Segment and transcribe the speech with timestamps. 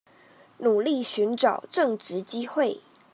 [0.57, 2.81] 努力尋找正職機會